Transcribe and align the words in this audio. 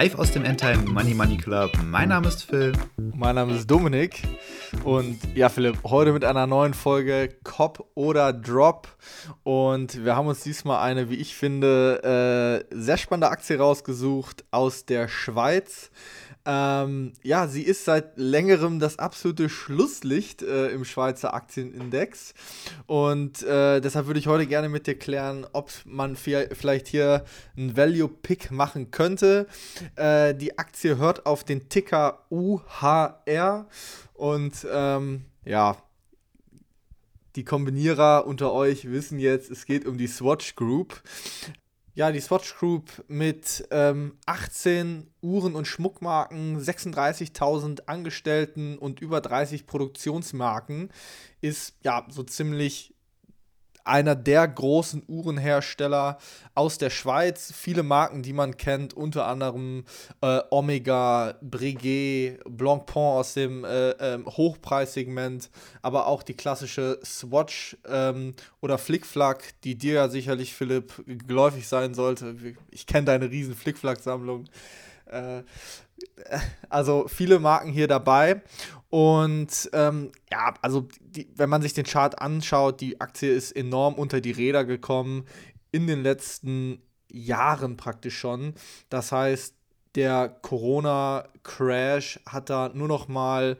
Live 0.00 0.14
aus 0.14 0.30
dem 0.30 0.44
Endtime 0.44 0.78
Money 0.88 1.12
Money 1.12 1.36
Club. 1.36 1.72
Mein 1.84 2.08
Name 2.08 2.28
ist 2.28 2.44
Phil. 2.44 2.72
Mein 2.96 3.34
Name 3.34 3.54
ist 3.54 3.70
Dominik. 3.70 4.22
Und 4.84 5.18
ja, 5.34 5.50
Philipp, 5.50 5.78
heute 5.84 6.12
mit 6.12 6.24
einer 6.24 6.46
neuen 6.46 6.72
Folge 6.72 7.28
Cop 7.44 7.86
oder 7.94 8.32
Drop. 8.32 8.88
Und 9.42 10.02
wir 10.02 10.16
haben 10.16 10.28
uns 10.28 10.40
diesmal 10.42 10.82
eine, 10.82 11.10
wie 11.10 11.16
ich 11.16 11.34
finde, 11.34 12.64
äh, 12.70 12.74
sehr 12.74 12.96
spannende 12.96 13.28
Aktie 13.28 13.58
rausgesucht 13.58 14.44
aus 14.50 14.86
der 14.86 15.08
Schweiz. 15.08 15.90
Ähm, 16.46 17.12
ja, 17.22 17.48
sie 17.48 17.62
ist 17.62 17.84
seit 17.84 18.16
längerem 18.16 18.78
das 18.80 18.98
absolute 18.98 19.48
Schlusslicht 19.48 20.42
äh, 20.42 20.68
im 20.68 20.84
Schweizer 20.84 21.34
Aktienindex. 21.34 22.34
Und 22.86 23.42
äh, 23.42 23.80
deshalb 23.80 24.06
würde 24.06 24.20
ich 24.20 24.26
heute 24.26 24.46
gerne 24.46 24.68
mit 24.68 24.86
dir 24.86 24.98
klären, 24.98 25.46
ob 25.52 25.70
man 25.84 26.16
vielleicht 26.16 26.88
hier 26.88 27.24
einen 27.56 27.76
Value-Pick 27.76 28.50
machen 28.50 28.90
könnte. 28.90 29.46
Äh, 29.96 30.34
die 30.34 30.58
Aktie 30.58 30.96
hört 30.96 31.26
auf 31.26 31.44
den 31.44 31.68
Ticker 31.68 32.24
UHR. 32.30 33.66
Und 34.14 34.66
ähm, 34.70 35.26
ja, 35.44 35.76
die 37.36 37.44
Kombinierer 37.44 38.26
unter 38.26 38.52
euch 38.52 38.90
wissen 38.90 39.18
jetzt, 39.18 39.50
es 39.50 39.66
geht 39.66 39.86
um 39.86 39.98
die 39.98 40.08
Swatch 40.08 40.56
Group. 40.56 41.02
Ja, 42.00 42.10
die 42.10 42.20
Swatch 42.20 42.56
Group 42.56 43.04
mit 43.08 43.68
ähm, 43.70 44.16
18 44.24 45.10
Uhren- 45.20 45.54
und 45.54 45.66
Schmuckmarken, 45.66 46.58
36.000 46.58 47.82
Angestellten 47.88 48.78
und 48.78 49.02
über 49.02 49.20
30 49.20 49.66
Produktionsmarken 49.66 50.88
ist 51.42 51.74
ja 51.84 52.06
so 52.08 52.22
ziemlich 52.22 52.94
einer 53.90 54.14
der 54.14 54.46
großen 54.46 55.02
Uhrenhersteller 55.08 56.18
aus 56.54 56.78
der 56.78 56.90
Schweiz. 56.90 57.52
Viele 57.54 57.82
Marken, 57.82 58.22
die 58.22 58.32
man 58.32 58.56
kennt, 58.56 58.94
unter 58.94 59.26
anderem 59.26 59.84
äh, 60.22 60.40
Omega, 60.50 61.34
Breguet, 61.42 62.38
Blancpain 62.48 63.18
aus 63.18 63.34
dem 63.34 63.64
äh, 63.64 63.90
äh, 63.90 64.24
Hochpreissegment, 64.24 65.50
aber 65.82 66.06
auch 66.06 66.22
die 66.22 66.34
klassische 66.34 67.00
Swatch 67.04 67.76
ähm, 67.88 68.34
oder 68.60 68.78
Flickflack, 68.78 69.60
die 69.64 69.74
dir 69.74 69.94
ja 69.94 70.08
sicherlich, 70.08 70.54
Philipp, 70.54 70.94
geläufig 71.26 71.66
sein 71.66 71.92
sollte. 71.92 72.36
Ich 72.70 72.86
kenne 72.86 73.06
deine 73.06 73.28
riesen 73.28 73.56
Flickflack-Sammlung. 73.56 74.44
Äh, 75.06 75.42
also 76.68 77.08
viele 77.08 77.38
Marken 77.38 77.70
hier 77.70 77.88
dabei. 77.88 78.42
Und 78.90 79.70
ähm, 79.72 80.10
ja, 80.30 80.54
also 80.62 80.88
die, 81.00 81.28
wenn 81.36 81.48
man 81.48 81.62
sich 81.62 81.74
den 81.74 81.84
Chart 81.84 82.20
anschaut, 82.20 82.80
die 82.80 83.00
Aktie 83.00 83.32
ist 83.32 83.52
enorm 83.52 83.94
unter 83.94 84.20
die 84.20 84.32
Räder 84.32 84.64
gekommen 84.64 85.24
in 85.70 85.86
den 85.86 86.02
letzten 86.02 86.82
Jahren 87.10 87.76
praktisch 87.76 88.18
schon. 88.18 88.54
Das 88.88 89.12
heißt, 89.12 89.54
der 89.94 90.28
Corona-Crash 90.28 92.20
hat 92.26 92.50
da 92.50 92.70
nur 92.74 92.88
noch 92.88 93.08
mal 93.08 93.58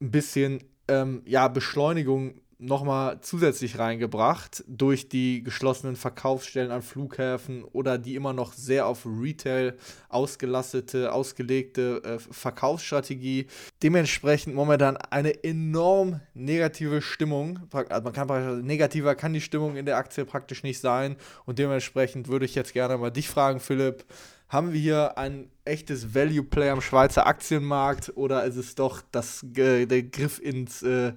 ein 0.00 0.10
bisschen 0.10 0.62
ähm, 0.88 1.22
ja, 1.24 1.48
Beschleunigung 1.48 2.40
nochmal 2.58 3.20
zusätzlich 3.20 3.78
reingebracht 3.78 4.64
durch 4.66 5.08
die 5.08 5.42
geschlossenen 5.44 5.94
Verkaufsstellen 5.94 6.72
an 6.72 6.82
Flughäfen 6.82 7.62
oder 7.64 7.98
die 7.98 8.16
immer 8.16 8.32
noch 8.32 8.52
sehr 8.52 8.86
auf 8.86 9.06
Retail 9.06 9.76
ausgelastete, 10.08 11.12
ausgelegte 11.12 12.02
äh, 12.04 12.18
Verkaufsstrategie. 12.18 13.46
Dementsprechend 13.82 14.56
momentan 14.56 14.96
eine 14.96 15.44
enorm 15.44 16.20
negative 16.34 17.00
Stimmung. 17.00 17.60
Also 17.72 18.02
man 18.02 18.12
kann 18.12 18.60
negativer 18.62 19.14
kann 19.14 19.32
die 19.32 19.40
Stimmung 19.40 19.76
in 19.76 19.86
der 19.86 19.96
Aktie 19.96 20.24
praktisch 20.24 20.64
nicht 20.64 20.80
sein 20.80 21.16
und 21.46 21.58
dementsprechend 21.58 22.26
würde 22.26 22.44
ich 22.44 22.56
jetzt 22.56 22.72
gerne 22.72 22.98
mal 22.98 23.10
dich 23.10 23.28
fragen, 23.28 23.60
Philipp 23.60 24.04
haben 24.48 24.72
wir 24.72 24.80
hier 24.80 25.18
ein 25.18 25.50
echtes 25.64 26.14
Value 26.14 26.42
Play 26.42 26.70
am 26.70 26.80
Schweizer 26.80 27.26
Aktienmarkt 27.26 28.12
oder 28.16 28.44
ist 28.44 28.56
es 28.56 28.74
doch 28.74 29.02
das, 29.12 29.44
äh, 29.56 29.86
der 29.86 30.02
Griff 30.04 30.38
ins, 30.38 30.82
äh, 30.82 31.12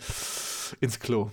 ins 0.81 0.99
Klo? 0.99 1.31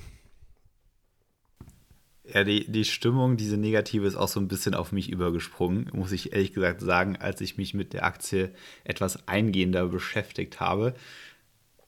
Ja, 2.32 2.44
die, 2.44 2.70
die 2.70 2.84
Stimmung, 2.84 3.36
diese 3.36 3.56
negative, 3.56 4.06
ist 4.06 4.14
auch 4.14 4.28
so 4.28 4.38
ein 4.38 4.48
bisschen 4.48 4.74
auf 4.74 4.92
mich 4.92 5.10
übergesprungen, 5.10 5.90
muss 5.94 6.12
ich 6.12 6.32
ehrlich 6.32 6.52
gesagt 6.52 6.82
sagen, 6.82 7.16
als 7.16 7.40
ich 7.40 7.56
mich 7.56 7.72
mit 7.72 7.94
der 7.94 8.04
Aktie 8.04 8.52
etwas 8.84 9.26
eingehender 9.26 9.86
beschäftigt 9.86 10.60
habe. 10.60 10.94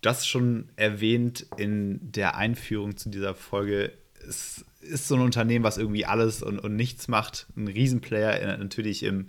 Das 0.00 0.26
schon 0.26 0.70
erwähnt 0.76 1.46
in 1.58 2.00
der 2.10 2.36
Einführung 2.36 2.96
zu 2.96 3.10
dieser 3.10 3.34
Folge. 3.34 3.92
Es 4.26 4.64
ist 4.80 5.08
so 5.08 5.14
ein 5.14 5.20
Unternehmen, 5.20 5.62
was 5.62 5.76
irgendwie 5.76 6.06
alles 6.06 6.42
und, 6.42 6.58
und 6.58 6.74
nichts 6.74 7.06
macht. 7.06 7.46
Ein 7.54 7.68
Riesenplayer 7.68 8.56
natürlich 8.56 9.02
im 9.02 9.28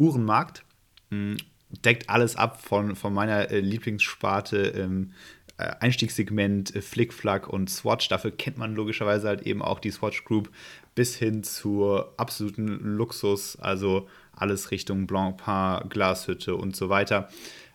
Uhrenmarkt. 0.00 0.64
Hm, 1.10 1.36
deckt 1.84 2.10
alles 2.10 2.34
ab 2.34 2.60
von, 2.62 2.96
von 2.96 3.14
meiner 3.14 3.50
äh, 3.50 3.60
Lieblingssparte 3.60 4.56
im 4.56 5.12
äh, 5.56 5.70
Einstiegssegment 5.78 6.74
äh, 6.74 6.82
Flickflack 6.82 7.48
und 7.48 7.70
Swatch. 7.70 8.08
Dafür 8.08 8.32
kennt 8.32 8.58
man 8.58 8.74
logischerweise 8.74 9.28
halt 9.28 9.42
eben 9.42 9.62
auch 9.62 9.78
die 9.78 9.90
Swatch 9.90 10.24
Group 10.24 10.50
bis 10.94 11.14
hin 11.14 11.44
zur 11.44 12.14
absoluten 12.16 12.96
Luxus, 12.96 13.56
also 13.56 14.08
alles 14.32 14.70
Richtung 14.70 15.06
Blancpain, 15.06 15.88
Glashütte 15.88 16.56
und 16.56 16.74
so 16.74 16.88
weiter. 16.88 17.28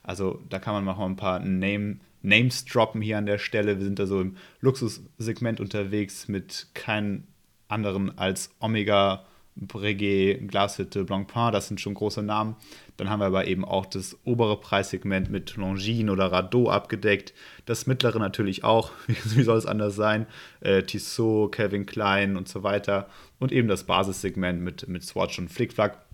Also 0.04 0.42
da 0.50 0.60
kann 0.60 0.74
man 0.74 0.84
mal 0.84 1.06
ein 1.06 1.16
paar 1.16 1.40
Name, 1.40 2.00
Names 2.22 2.66
droppen 2.66 3.02
hier 3.02 3.18
an 3.18 3.28
der 3.28 3.38
Stelle. 3.38 3.78
Wir 3.78 3.86
sind 3.86 4.00
da 4.00 4.08
so 4.08 4.20
im 4.20 4.36
Luxussegment 4.60 5.60
unterwegs 5.60 6.28
mit 6.28 6.68
keinen 6.74 7.28
anderen 7.68 8.18
als 8.18 8.50
Omega 8.60 9.26
Breguet, 9.56 10.48
Glashütte, 10.50 11.06
Blancpain, 11.06 11.54
das 11.54 11.68
sind 11.68 11.80
schon 11.80 11.94
große 11.94 12.22
Namen. 12.22 12.58
Dann 12.98 13.10
haben 13.10 13.22
wir 13.22 13.28
aber 13.28 13.48
eben 13.48 13.64
auch 13.64 13.86
das 13.86 14.18
obere 14.26 14.60
Preissegment 14.60 15.30
mit 15.30 15.56
Longines 15.56 16.12
oder 16.12 16.32
Radot 16.32 16.70
abgedeckt. 16.70 17.34
Das 17.66 17.88
mittlere 17.88 18.20
natürlich 18.20 18.64
auch, 18.64 18.92
wie 19.08 19.44
soll 19.44 19.58
es 19.58 19.66
anders 19.66 19.96
sein? 19.96 20.28
Äh, 20.60 20.84
Tissot, 20.84 21.54
Calvin 21.54 21.86
Klein 21.86 22.36
und 22.36 22.50
so 22.50 22.64
weiter. 22.64 23.10
Und 23.40 23.52
eben 23.52 23.68
das 23.68 23.86
Basissegment 23.86 24.62
mit, 24.62 24.88
mit 24.90 25.04
Swatch 25.04 25.40
und 25.40 25.50
Flickflack. 25.50 26.06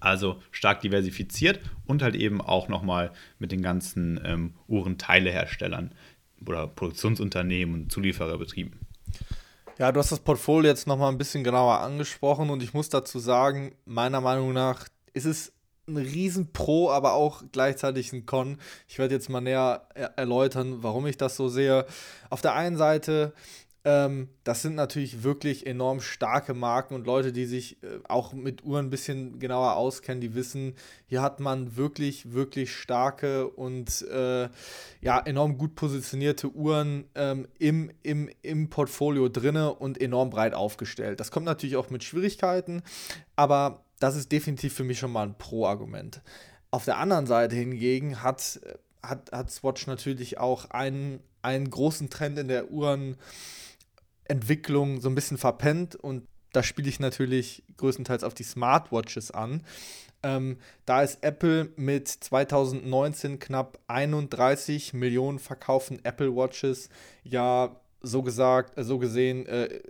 Also 0.00 0.40
stark 0.50 0.80
diversifiziert 0.80 1.60
und 1.84 2.02
halt 2.02 2.16
eben 2.16 2.40
auch 2.40 2.68
nochmal 2.68 3.12
mit 3.38 3.52
den 3.52 3.60
ganzen 3.60 4.18
ähm, 4.24 4.54
Uhrenteileherstellern 4.66 5.94
oder 6.46 6.66
Produktionsunternehmen 6.66 7.74
und 7.74 7.92
Zuliefererbetrieben. 7.92 8.81
Ja, 9.78 9.90
du 9.90 10.00
hast 10.00 10.12
das 10.12 10.20
Portfolio 10.20 10.70
jetzt 10.70 10.86
nochmal 10.86 11.10
ein 11.10 11.18
bisschen 11.18 11.44
genauer 11.44 11.80
angesprochen 11.80 12.50
und 12.50 12.62
ich 12.62 12.74
muss 12.74 12.90
dazu 12.90 13.18
sagen, 13.18 13.74
meiner 13.86 14.20
Meinung 14.20 14.52
nach 14.52 14.86
ist 15.14 15.24
es 15.24 15.52
ein 15.88 15.96
Riesen-Pro, 15.96 16.90
aber 16.90 17.14
auch 17.14 17.42
gleichzeitig 17.52 18.12
ein 18.12 18.26
Con. 18.26 18.58
Ich 18.86 18.98
werde 18.98 19.14
jetzt 19.14 19.30
mal 19.30 19.40
näher 19.40 19.88
erläutern, 20.16 20.82
warum 20.82 21.06
ich 21.06 21.16
das 21.16 21.36
so 21.36 21.48
sehe. 21.48 21.86
Auf 22.30 22.42
der 22.42 22.54
einen 22.54 22.76
Seite 22.76 23.32
ähm, 23.84 24.28
das 24.44 24.62
sind 24.62 24.76
natürlich 24.76 25.24
wirklich 25.24 25.66
enorm 25.66 26.00
starke 26.00 26.54
Marken 26.54 26.94
und 26.94 27.04
Leute, 27.04 27.32
die 27.32 27.46
sich 27.46 27.82
äh, 27.82 27.98
auch 28.08 28.32
mit 28.32 28.62
Uhren 28.64 28.86
ein 28.86 28.90
bisschen 28.90 29.40
genauer 29.40 29.74
auskennen, 29.74 30.20
die 30.20 30.34
wissen, 30.34 30.74
hier 31.06 31.20
hat 31.20 31.40
man 31.40 31.76
wirklich, 31.76 32.32
wirklich 32.32 32.72
starke 32.72 33.48
und 33.48 34.02
äh, 34.02 34.48
ja, 35.00 35.18
enorm 35.24 35.58
gut 35.58 35.74
positionierte 35.74 36.48
Uhren 36.54 37.06
ähm, 37.16 37.48
im, 37.58 37.90
im, 38.04 38.30
im 38.42 38.70
Portfolio 38.70 39.28
drinne 39.28 39.74
und 39.74 40.00
enorm 40.00 40.30
breit 40.30 40.54
aufgestellt. 40.54 41.18
Das 41.18 41.32
kommt 41.32 41.46
natürlich 41.46 41.76
auch 41.76 41.90
mit 41.90 42.04
Schwierigkeiten, 42.04 42.82
aber 43.34 43.84
das 43.98 44.14
ist 44.14 44.30
definitiv 44.30 44.74
für 44.74 44.84
mich 44.84 45.00
schon 45.00 45.12
mal 45.12 45.26
ein 45.26 45.38
Pro-Argument. 45.38 46.22
Auf 46.70 46.84
der 46.84 46.98
anderen 46.98 47.26
Seite 47.26 47.56
hingegen 47.56 48.22
hat, 48.22 48.60
hat, 49.02 49.32
hat 49.32 49.50
Swatch 49.50 49.88
natürlich 49.88 50.38
auch 50.38 50.70
einen, 50.70 51.20
einen 51.42 51.68
großen 51.68 52.10
Trend 52.10 52.38
in 52.38 52.46
der 52.46 52.70
Uhren. 52.70 53.16
Entwicklung 54.24 55.00
so 55.00 55.08
ein 55.08 55.14
bisschen 55.14 55.38
verpennt 55.38 55.96
und 55.96 56.26
da 56.52 56.62
spiele 56.62 56.88
ich 56.88 57.00
natürlich 57.00 57.62
größtenteils 57.76 58.24
auf 58.24 58.34
die 58.34 58.42
Smartwatches 58.42 59.30
an. 59.30 59.64
Ähm, 60.22 60.58
da 60.84 61.02
ist 61.02 61.18
Apple 61.22 61.70
mit 61.76 62.08
2019 62.08 63.38
knapp 63.38 63.78
31 63.88 64.92
Millionen 64.94 65.38
verkauften 65.38 65.98
Apple 66.04 66.36
Watches 66.36 66.90
ja 67.24 67.74
so 68.02 68.22
gesagt, 68.22 68.78
äh, 68.78 68.84
so 68.84 68.98
gesehen 68.98 69.46
äh, 69.46 69.80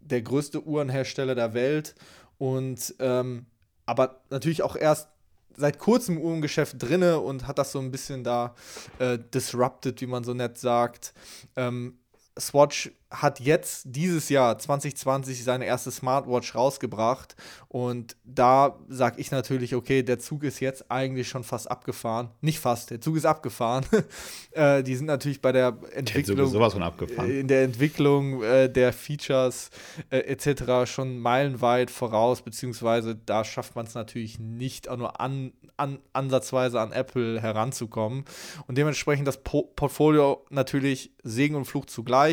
der 0.00 0.22
größte 0.22 0.66
Uhrenhersteller 0.66 1.34
der 1.34 1.54
Welt 1.54 1.94
und 2.38 2.94
ähm, 2.98 3.46
aber 3.84 4.20
natürlich 4.30 4.62
auch 4.62 4.76
erst 4.76 5.08
seit 5.56 5.78
kurzem 5.78 6.16
im 6.16 6.22
Uhrengeschäft 6.22 6.76
drinne 6.78 7.20
und 7.20 7.46
hat 7.46 7.58
das 7.58 7.72
so 7.72 7.78
ein 7.78 7.90
bisschen 7.90 8.24
da 8.24 8.54
äh, 8.98 9.18
disrupted, 9.18 10.00
wie 10.00 10.06
man 10.06 10.24
so 10.24 10.34
nett 10.34 10.58
sagt. 10.58 11.14
Ähm, 11.56 11.98
Swatch 12.38 12.90
hat 13.10 13.40
jetzt 13.40 13.84
dieses 13.86 14.28
Jahr 14.28 14.58
2020 14.58 15.44
seine 15.44 15.64
erste 15.64 15.90
Smartwatch 15.90 16.54
rausgebracht 16.54 17.36
und 17.68 18.16
da 18.24 18.78
sage 18.88 19.20
ich 19.20 19.30
natürlich, 19.30 19.74
okay, 19.74 20.02
der 20.02 20.18
Zug 20.18 20.42
ist 20.42 20.60
jetzt 20.60 20.90
eigentlich 20.90 21.28
schon 21.28 21.44
fast 21.44 21.70
abgefahren. 21.70 22.30
Nicht 22.40 22.58
fast, 22.58 22.90
der 22.90 23.00
Zug 23.00 23.16
ist 23.16 23.24
abgefahren. 23.24 23.86
äh, 24.50 24.82
die 24.82 24.96
sind 24.96 25.06
natürlich 25.06 25.40
bei 25.40 25.52
der 25.52 25.78
Entwicklung 25.94 26.36
der 26.36 26.46
sowas 26.46 26.72
von 26.72 26.82
abgefahren. 26.82 27.30
in 27.30 27.48
der 27.48 27.62
Entwicklung 27.62 28.42
äh, 28.42 28.68
der 28.68 28.92
Features 28.92 29.70
äh, 30.10 30.18
etc. 30.18 30.90
schon 30.90 31.18
meilenweit 31.18 31.90
voraus, 31.90 32.42
beziehungsweise 32.42 33.14
da 33.14 33.44
schafft 33.44 33.76
man 33.76 33.86
es 33.86 33.94
natürlich 33.94 34.40
nicht 34.40 34.88
auch 34.88 34.96
nur 34.96 35.20
an, 35.20 35.52
an, 35.76 36.00
ansatzweise 36.12 36.80
an 36.80 36.92
Apple 36.92 37.40
heranzukommen 37.40 38.24
und 38.66 38.76
dementsprechend 38.76 39.28
das 39.28 39.42
po 39.42 39.62
Portfolio 39.76 40.44
natürlich 40.50 41.12
Segen 41.22 41.54
und 41.54 41.66
Fluch 41.66 41.86
zugleich. 41.86 42.25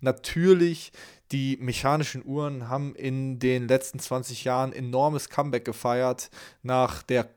Natürlich, 0.00 0.92
die 1.32 1.58
mechanischen 1.60 2.24
Uhren 2.24 2.68
haben 2.68 2.94
in 2.94 3.38
den 3.38 3.68
letzten 3.68 3.98
20 3.98 4.44
Jahren 4.44 4.72
enormes 4.72 5.28
Comeback 5.28 5.64
gefeiert 5.64 6.30
nach 6.62 7.02
der 7.02 7.28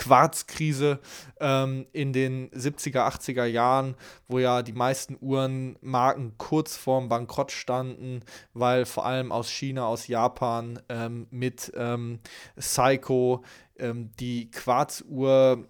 Quarzkrise 0.00 0.98
ähm, 1.40 1.86
in 1.92 2.14
den 2.14 2.50
70er, 2.52 3.06
80er 3.06 3.44
Jahren, 3.44 3.96
wo 4.28 4.38
ja 4.38 4.62
die 4.62 4.72
meisten 4.72 5.18
Uhrenmarken 5.20 6.38
kurz 6.38 6.74
vorm 6.76 7.10
Bankrott 7.10 7.52
standen, 7.52 8.22
weil 8.54 8.86
vor 8.86 9.04
allem 9.04 9.30
aus 9.30 9.50
China, 9.50 9.86
aus 9.86 10.06
Japan 10.06 10.80
ähm, 10.88 11.26
mit 11.30 11.70
ähm, 11.76 12.20
Seiko 12.56 13.44
ähm, 13.78 14.10
die 14.18 14.50
Quarzuhr 14.50 15.66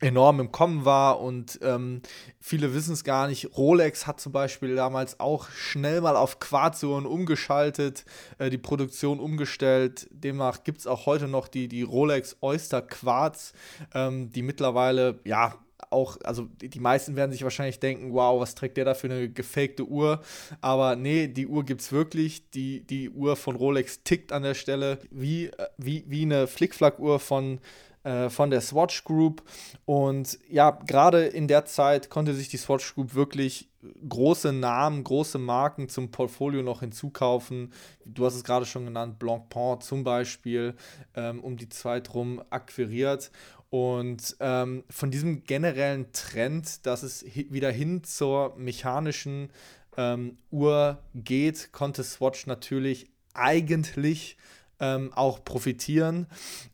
enorm 0.00 0.40
im 0.40 0.52
Kommen 0.52 0.84
war 0.84 1.20
und 1.20 1.58
ähm, 1.62 2.02
viele 2.38 2.74
wissen 2.74 2.92
es 2.92 3.04
gar 3.04 3.28
nicht. 3.28 3.56
Rolex 3.56 4.06
hat 4.06 4.20
zum 4.20 4.32
Beispiel 4.32 4.76
damals 4.76 5.20
auch 5.20 5.48
schnell 5.50 6.00
mal 6.00 6.16
auf 6.16 6.38
Quarzuhren 6.38 7.06
umgeschaltet, 7.06 8.04
äh, 8.38 8.50
die 8.50 8.58
Produktion 8.58 9.20
umgestellt. 9.20 10.06
Demnach 10.10 10.64
gibt 10.64 10.80
es 10.80 10.86
auch 10.86 11.06
heute 11.06 11.28
noch 11.28 11.48
die, 11.48 11.68
die 11.68 11.82
Rolex 11.82 12.36
Oyster 12.42 12.82
Quarz, 12.82 13.52
ähm, 13.94 14.30
die 14.30 14.42
mittlerweile, 14.42 15.20
ja, 15.24 15.54
auch, 15.90 16.18
also 16.24 16.48
die 16.60 16.80
meisten 16.80 17.16
werden 17.16 17.32
sich 17.32 17.42
wahrscheinlich 17.42 17.78
denken, 17.78 18.12
wow, 18.12 18.40
was 18.40 18.54
trägt 18.54 18.76
der 18.76 18.84
da 18.84 18.94
für 18.94 19.08
eine 19.08 19.28
gefakte 19.28 19.84
Uhr? 19.84 20.20
Aber 20.60 20.96
nee, 20.96 21.28
die 21.28 21.46
Uhr 21.46 21.64
gibt 21.64 21.80
es 21.80 21.92
wirklich. 21.92 22.50
Die, 22.50 22.80
die 22.86 23.10
Uhr 23.10 23.36
von 23.36 23.56
Rolex 23.56 24.02
tickt 24.02 24.32
an 24.32 24.42
der 24.42 24.54
Stelle 24.54 24.98
wie, 25.10 25.46
äh, 25.46 25.68
wie, 25.78 26.04
wie 26.06 26.22
eine 26.22 26.46
Flickflack-Uhr 26.46 27.20
von 27.20 27.60
äh, 28.06 28.30
von 28.30 28.50
der 28.50 28.60
Swatch 28.60 29.02
Group. 29.02 29.42
Und 29.84 30.38
ja, 30.48 30.70
gerade 30.70 31.26
in 31.26 31.48
der 31.48 31.64
Zeit 31.64 32.08
konnte 32.08 32.34
sich 32.34 32.48
die 32.48 32.56
Swatch 32.56 32.94
Group 32.94 33.14
wirklich 33.16 33.68
große 34.08 34.52
Namen, 34.52 35.02
große 35.02 35.38
Marken 35.38 35.88
zum 35.88 36.12
Portfolio 36.12 36.62
noch 36.62 36.80
hinzukaufen. 36.80 37.72
Du 38.04 38.24
hast 38.24 38.36
es 38.36 38.44
gerade 38.44 38.64
schon 38.64 38.84
genannt, 38.84 39.18
Blancpain 39.18 39.80
zum 39.80 40.04
Beispiel, 40.04 40.74
ähm, 41.16 41.42
um 41.42 41.56
die 41.56 41.68
Zeit 41.68 42.14
rum 42.14 42.40
akquiriert. 42.48 43.32
Und 43.70 44.36
ähm, 44.38 44.84
von 44.88 45.10
diesem 45.10 45.42
generellen 45.42 46.12
Trend, 46.12 46.86
dass 46.86 47.02
es 47.02 47.24
wieder 47.24 47.72
hin 47.72 48.04
zur 48.04 48.54
mechanischen 48.56 49.50
ähm, 49.96 50.38
Uhr 50.52 50.98
geht, 51.12 51.72
konnte 51.72 52.04
Swatch 52.04 52.46
natürlich 52.46 53.10
eigentlich 53.34 54.36
ähm, 54.80 55.12
auch 55.14 55.44
profitieren. 55.44 56.26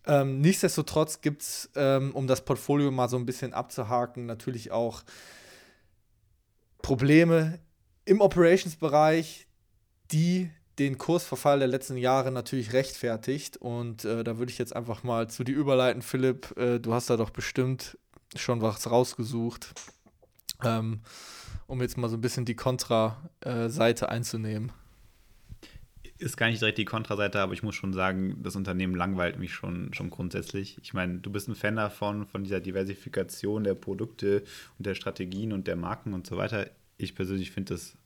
Ähm, 0.07 0.41
nichtsdestotrotz 0.41 1.21
gibt 1.21 1.43
es, 1.43 1.71
ähm, 1.77 2.15
um 2.15 2.27
das 2.27 2.45
Portfolio 2.45 2.91
mal 2.91 3.09
so 3.09 3.17
ein 3.17 3.27
bisschen 3.27 3.53
abzuhaken, 3.53 4.27
natürlich 4.27 4.71
auch 4.71 5.03
Probleme 6.81 7.61
im 8.05 8.21
Operations-Bereich, 8.21 9.47
die 10.11 10.51
den 10.79 10.99
Kursverfall 10.99 11.61
der 11.61 11.69
letzten 11.69 11.97
Jahre 11.97 12.33
natürlich 12.33 12.73
rechtfertigt. 12.73 13.57
Und 13.57 14.05
äh, 14.05 14.25
da 14.25 14.39
würde 14.39 14.51
ich 14.51 14.59
jetzt 14.59 14.75
einfach 14.75 15.03
mal 15.05 15.29
zu 15.29 15.45
dir 15.45 15.55
überleiten, 15.55 16.03
Philipp. 16.03 16.57
Äh, 16.57 16.81
du 16.81 16.93
hast 16.93 17.09
da 17.11 17.17
doch 17.17 17.31
bestimmt 17.31 17.99
schon 18.35 18.63
was 18.63 18.91
rausgesucht, 18.91 19.75
ähm, 20.65 21.03
um 21.67 21.81
jetzt 21.83 21.99
mal 21.99 22.09
so 22.09 22.17
ein 22.17 22.21
bisschen 22.21 22.47
die 22.47 22.57
Kontra-Seite 22.57 24.07
äh, 24.07 24.09
einzunehmen 24.09 24.73
ist 26.23 26.37
gar 26.37 26.49
nicht 26.49 26.61
direkt 26.61 26.79
die 26.79 26.85
Kontraseite, 26.85 27.41
aber 27.41 27.53
ich 27.53 27.63
muss 27.63 27.75
schon 27.75 27.93
sagen, 27.93 28.39
das 28.43 28.57
Unternehmen 28.57 28.95
langweilt 28.95 29.39
mich 29.39 29.53
schon, 29.53 29.93
schon 29.93 30.11
grundsätzlich. 30.11 30.79
Ich 30.83 30.95
meine, 30.95 31.19
du 31.19 31.31
bist 31.31 31.49
ein 31.49 31.55
Fan 31.55 31.77
davon, 31.77 32.27
von 32.27 32.45
dieser 32.45 32.61
Diversifikation 32.61 33.65
der 33.65 33.75
Produkte 33.75 34.43
und 34.79 34.87
der 34.87 34.95
Strategien 34.95 35.53
und 35.53 35.67
der 35.67 35.77
Marken 35.77 36.15
und 36.15 36.27
so 36.27 36.37
weiter. 36.37 36.71
Ich 36.97 37.15
persönlich 37.15 37.51
finde 37.51 37.75
das 37.75 37.97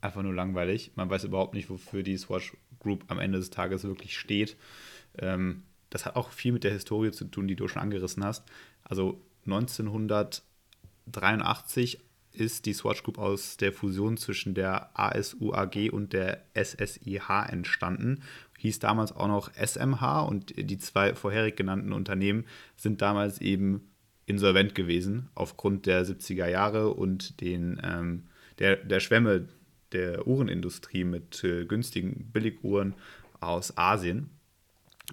einfach 0.00 0.22
nur 0.22 0.34
langweilig. 0.34 0.92
Man 0.96 1.10
weiß 1.10 1.24
überhaupt 1.24 1.54
nicht, 1.54 1.70
wofür 1.70 2.02
die 2.02 2.16
Swatch 2.16 2.56
Group 2.80 3.04
am 3.08 3.18
Ende 3.18 3.38
des 3.38 3.50
Tages 3.50 3.84
wirklich 3.84 4.16
steht. 4.16 4.56
Ähm, 5.18 5.64
das 5.90 6.06
hat 6.06 6.16
auch 6.16 6.30
viel 6.30 6.52
mit 6.52 6.64
der 6.64 6.72
Historie 6.72 7.12
zu 7.12 7.24
tun, 7.24 7.48
die 7.48 7.56
du 7.56 7.68
schon 7.68 7.82
angerissen 7.82 8.24
hast. 8.24 8.44
Also 8.82 9.22
1983 9.46 12.00
ist 12.38 12.66
die 12.66 12.72
Swatch 12.72 13.02
Group 13.02 13.18
aus 13.18 13.56
der 13.56 13.72
Fusion 13.72 14.16
zwischen 14.16 14.54
der 14.54 14.90
ASU 14.98 15.52
AG 15.52 15.90
und 15.90 16.12
der 16.12 16.42
SSIH 16.54 17.48
entstanden. 17.48 18.22
Hieß 18.58 18.78
damals 18.78 19.12
auch 19.12 19.28
noch 19.28 19.50
SMH 19.54 20.22
und 20.22 20.54
die 20.56 20.78
zwei 20.78 21.14
vorherig 21.14 21.56
genannten 21.56 21.92
Unternehmen 21.92 22.44
sind 22.76 23.02
damals 23.02 23.40
eben 23.40 23.88
insolvent 24.26 24.74
gewesen 24.74 25.28
aufgrund 25.34 25.86
der 25.86 26.04
70er 26.04 26.48
Jahre 26.48 26.90
und 26.90 27.40
den, 27.40 27.80
ähm, 27.82 28.24
der, 28.58 28.76
der 28.76 29.00
Schwämme 29.00 29.48
der 29.92 30.26
Uhrenindustrie 30.26 31.04
mit 31.04 31.42
äh, 31.44 31.64
günstigen 31.64 32.30
Billiguhren 32.32 32.94
aus 33.40 33.76
Asien 33.78 34.30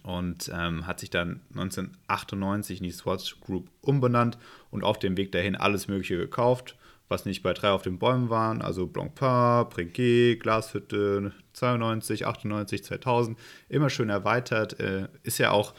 und 0.04 0.52
ähm, 0.54 0.86
hat 0.86 1.00
sich 1.00 1.10
dann 1.10 1.42
1998 1.52 2.80
in 2.80 2.84
die 2.84 2.92
Swatch 2.92 3.40
Group 3.40 3.70
umbenannt 3.82 4.38
und 4.70 4.84
auf 4.84 5.00
dem 5.00 5.16
Weg 5.18 5.32
dahin 5.32 5.56
alles 5.56 5.88
Mögliche 5.88 6.18
gekauft 6.18 6.76
was 7.08 7.26
nicht 7.26 7.44
bei 7.44 7.54
drei 7.54 7.70
auf 7.70 7.84
den 7.84 8.00
Bäumen 8.00 8.30
waren, 8.30 8.62
also 8.62 8.88
Blancpain, 8.88 9.70
Breguet, 9.70 10.40
Glashütte, 10.40 11.34
92, 11.54 12.26
98, 12.26 12.84
2000, 12.84 13.38
immer 13.70 13.90
schön 13.90 14.10
erweitert, 14.10 14.80
äh, 14.80 15.08
ist 15.24 15.38
ja 15.38 15.52
auch 15.52 15.74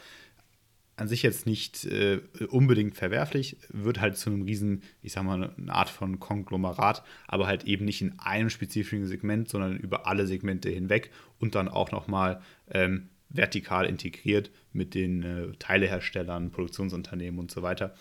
an 0.97 1.07
sich 1.07 1.21
jetzt 1.21 1.45
nicht 1.45 1.85
äh, 1.85 2.21
unbedingt 2.49 2.95
verwerflich, 2.95 3.57
wird 3.69 4.01
halt 4.01 4.17
zu 4.17 4.31
einem 4.31 4.41
riesen, 4.41 4.81
ich 5.03 5.13
sag 5.13 5.23
mal, 5.23 5.53
eine 5.55 5.71
Art 5.71 5.89
von 5.89 6.19
Konglomerat, 6.19 7.03
aber 7.27 7.45
halt 7.45 7.65
eben 7.65 7.85
nicht 7.85 8.01
in 8.01 8.17
einem 8.17 8.49
spezifischen 8.49 9.05
Segment, 9.05 9.47
sondern 9.47 9.77
über 9.77 10.07
alle 10.07 10.25
Segmente 10.25 10.69
hinweg 10.69 11.11
und 11.39 11.53
dann 11.53 11.67
auch 11.67 11.91
nochmal 11.91 12.41
ähm, 12.71 13.09
vertikal 13.29 13.85
integriert 13.85 14.49
mit 14.73 14.95
den 14.95 15.21
äh, 15.21 15.51
Teileherstellern, 15.59 16.49
Produktionsunternehmen 16.49 17.39
und 17.39 17.51
so 17.51 17.61
weiter. 17.61 17.93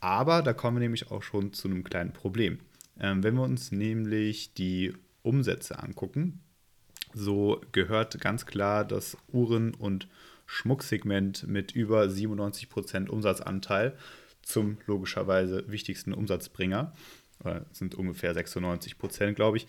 Aber 0.00 0.42
da 0.42 0.52
kommen 0.52 0.78
wir 0.78 0.80
nämlich 0.80 1.10
auch 1.10 1.22
schon 1.22 1.52
zu 1.52 1.68
einem 1.68 1.84
kleinen 1.84 2.12
Problem. 2.12 2.58
Ähm, 3.00 3.22
wenn 3.22 3.34
wir 3.34 3.42
uns 3.42 3.72
nämlich 3.72 4.54
die 4.54 4.92
Umsätze 5.22 5.78
angucken, 5.78 6.40
so 7.12 7.60
gehört 7.72 8.20
ganz 8.20 8.46
klar 8.46 8.84
das 8.84 9.16
Uhren- 9.32 9.74
und 9.74 10.08
Schmucksegment 10.46 11.46
mit 11.46 11.72
über 11.72 12.04
97% 12.04 13.08
Umsatzanteil 13.08 13.96
zum 14.42 14.78
logischerweise 14.86 15.64
wichtigsten 15.68 16.12
Umsatzbringer. 16.12 16.92
Oder 17.42 17.66
sind 17.72 17.94
ungefähr 17.94 18.34
96% 18.34 19.32
glaube 19.32 19.58
ich, 19.58 19.66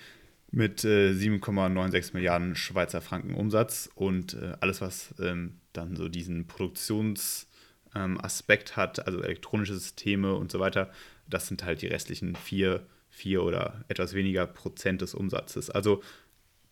mit 0.52 0.84
äh, 0.84 1.12
7,96 1.12 2.14
Milliarden 2.14 2.56
Schweizer 2.56 3.02
Franken 3.02 3.36
Umsatz 3.36 3.90
und 3.96 4.34
äh, 4.34 4.54
alles, 4.60 4.82
was 4.82 5.14
ähm, 5.20 5.60
dann 5.72 5.96
so 5.96 6.10
diesen 6.10 6.48
Produktionsaspekt 6.48 8.72
ähm, 8.72 8.76
hat, 8.76 9.08
also 9.08 9.22
elektronische 9.22 9.76
Systeme 9.76 10.36
und 10.36 10.52
so 10.52 10.60
weiter, 10.60 10.92
das 11.30 11.48
sind 11.48 11.64
halt 11.64 11.82
die 11.82 11.88
restlichen 11.88 12.36
vier 12.36 12.86
vier 13.12 13.44
oder 13.44 13.86
etwas 13.90 14.14
weniger 14.14 14.48
Prozent 14.48 15.02
des 15.02 15.14
Umsatzes. 15.14 15.70
Also 15.70 16.02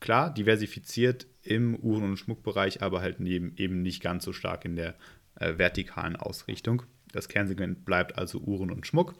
klar, 0.00 0.34
diversifiziert 0.34 1.26
im 1.42 1.76
Uhren- 1.76 2.02
und 2.02 2.16
Schmuckbereich, 2.16 2.82
aber 2.82 3.00
halt 3.00 3.20
neben, 3.20 3.54
eben 3.56 3.82
nicht 3.82 4.02
ganz 4.02 4.24
so 4.24 4.32
stark 4.32 4.64
in 4.64 4.74
der 4.74 4.96
äh, 5.36 5.58
vertikalen 5.58 6.16
Ausrichtung. 6.16 6.82
Das 7.12 7.28
Kernsegment 7.28 7.84
bleibt 7.84 8.18
also 8.18 8.38
Uhren 8.38 8.70
und 8.70 8.86
Schmuck. 8.86 9.14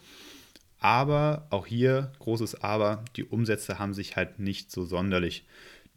Aber 0.79 1.47
auch 1.51 1.67
hier, 1.67 2.13
großes 2.21 2.63
Aber, 2.63 3.05
die 3.17 3.25
Umsätze 3.25 3.79
haben 3.79 3.93
sich 3.93 4.17
halt 4.17 4.39
nicht 4.39 4.71
so 4.71 4.85
sonderlich 4.85 5.45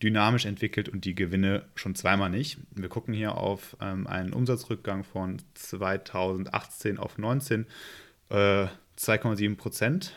dynamisch 0.02 0.46
entwickelt 0.46 0.90
und 0.90 1.06
die 1.06 1.16
Gewinne 1.16 1.64
schon 1.76 1.96
zweimal 1.96 2.30
nicht. 2.30 2.58
Wir 2.72 2.90
gucken 2.90 3.14
hier 3.14 3.38
auf 3.38 3.78
ähm, 3.80 4.06
einen 4.08 4.34
Umsatzrückgang 4.34 5.06
von 5.06 5.38
2018 5.54 6.98
auf 6.98 7.18
19, 7.18 7.66
äh, 8.30 8.68
2,7 8.98 9.56
Prozent 9.56 10.14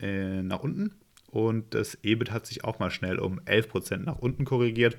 äh, 0.00 0.42
nach 0.42 0.60
unten 0.60 0.92
und 1.30 1.74
das 1.74 1.98
EBIT 2.02 2.30
hat 2.30 2.46
sich 2.46 2.64
auch 2.64 2.78
mal 2.78 2.90
schnell 2.90 3.18
um 3.18 3.40
11% 3.40 3.98
nach 3.98 4.18
unten 4.18 4.44
korrigiert 4.44 4.96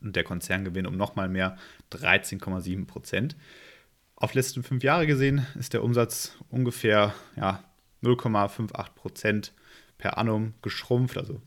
und 0.00 0.14
der 0.16 0.24
Konzerngewinn 0.24 0.86
um 0.86 0.96
nochmal 0.96 1.28
mehr 1.28 1.56
13,7%. 1.92 3.34
Auf 4.16 4.34
letzten 4.34 4.62
fünf 4.62 4.82
Jahre 4.82 5.06
gesehen 5.06 5.46
ist 5.58 5.74
der 5.74 5.82
Umsatz 5.82 6.36
ungefähr 6.50 7.14
ja, 7.36 7.64
0,58% 8.02 9.52
per 9.96 10.18
annum 10.18 10.54
geschrumpft, 10.62 11.16
also 11.16 11.40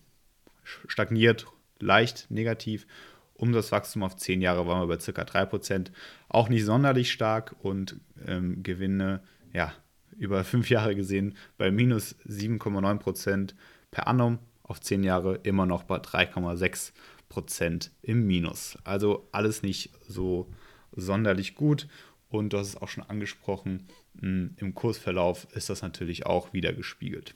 stagniert, 0.64 1.48
leicht 1.80 2.30
negativ. 2.30 2.88
Umsatzwachstum 3.34 4.04
auf 4.04 4.16
10 4.16 4.42
Jahre 4.42 4.68
waren 4.68 4.88
wir 4.88 4.96
bei 4.96 4.98
ca. 4.98 5.22
3%. 5.24 5.92
Auch 6.30 6.48
nicht 6.48 6.64
sonderlich 6.64 7.12
stark 7.12 7.56
und 7.60 8.00
ähm, 8.28 8.62
Gewinne, 8.62 9.22
ja, 9.52 9.74
über 10.18 10.44
5 10.44 10.70
Jahre 10.70 10.96
gesehen 10.96 11.36
bei 11.58 11.72
minus 11.72 12.16
7,9% 12.28 13.54
per 13.92 14.08
annum. 14.08 14.40
Auf 14.64 14.80
10 14.80 15.04
Jahre 15.04 15.36
immer 15.44 15.66
noch 15.66 15.84
bei 15.84 15.98
3,6% 15.98 17.90
im 18.02 18.26
Minus. 18.26 18.78
Also 18.86 19.28
alles 19.32 19.64
nicht 19.64 19.92
so 20.08 20.50
sonderlich 20.96 21.56
gut. 21.56 21.88
Und 22.30 22.54
du 22.54 22.58
hast 22.58 22.68
es 22.70 22.78
auch 22.78 22.88
schon 22.88 23.04
angesprochen, 23.04 23.88
im 24.22 24.74
Kursverlauf 24.74 25.48
ist 25.54 25.70
das 25.70 25.82
natürlich 25.82 26.26
auch 26.26 26.54
wieder 26.54 26.72
gespiegelt. 26.72 27.36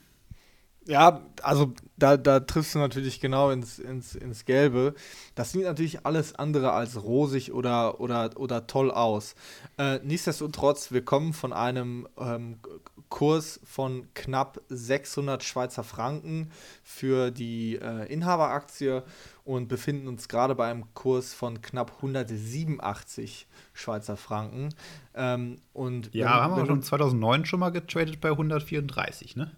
Ja, 0.86 1.22
also 1.42 1.72
da, 1.96 2.16
da 2.16 2.40
triffst 2.40 2.74
du 2.74 2.78
natürlich 2.78 3.20
genau 3.20 3.50
ins, 3.50 3.80
ins, 3.80 4.14
ins 4.14 4.44
Gelbe. 4.44 4.94
Das 5.34 5.50
sieht 5.50 5.64
natürlich 5.64 6.06
alles 6.06 6.34
andere 6.36 6.72
als 6.72 7.02
rosig 7.02 7.52
oder, 7.52 8.00
oder, 8.00 8.30
oder 8.36 8.68
toll 8.68 8.92
aus. 8.92 9.34
Äh, 9.78 9.98
nichtsdestotrotz, 10.04 10.92
wir 10.92 11.04
kommen 11.04 11.32
von 11.32 11.52
einem 11.52 12.06
ähm, 12.18 12.58
Kurs 13.08 13.60
von 13.64 14.06
knapp 14.14 14.60
600 14.68 15.42
Schweizer 15.42 15.82
Franken 15.82 16.50
für 16.84 17.32
die 17.32 17.76
äh, 17.76 18.12
Inhaberaktie 18.12 19.02
und 19.44 19.68
befinden 19.68 20.06
uns 20.06 20.28
gerade 20.28 20.54
bei 20.54 20.70
einem 20.70 20.92
Kurs 20.94 21.34
von 21.34 21.62
knapp 21.62 21.96
187 21.96 23.46
Schweizer 23.72 24.16
Franken. 24.16 24.68
Ähm, 25.14 25.56
und 25.72 26.14
ja, 26.14 26.26
wenn, 26.26 26.32
haben 26.32 26.56
wir 26.56 26.66
schon 26.66 26.82
2009 26.82 27.44
schon 27.44 27.60
mal 27.60 27.70
getradet 27.70 28.20
bei 28.20 28.30
134, 28.30 29.34
ne? 29.34 29.50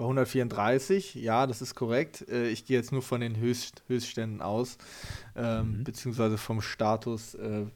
Bei 0.00 0.04
134, 0.04 1.14
ja, 1.16 1.46
das 1.46 1.60
ist 1.60 1.74
korrekt. 1.74 2.26
Äh, 2.30 2.48
ich 2.48 2.64
gehe 2.64 2.78
jetzt 2.78 2.90
nur 2.90 3.02
von 3.02 3.20
den 3.20 3.36
Höchst, 3.36 3.82
Höchstständen 3.86 4.40
aus, 4.40 4.78
ähm, 5.36 5.80
mhm. 5.80 5.84
beziehungsweise 5.84 6.38
vom 6.38 6.62
Status, 6.62 7.34
äh, 7.34 7.66